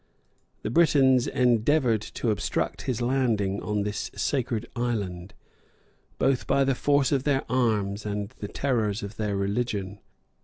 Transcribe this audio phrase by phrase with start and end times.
[0.63, 5.35] The Britons endeavored to obstruct his landing on this sacred island,
[6.17, 9.99] both by the force of their arms and the terrors of their religion.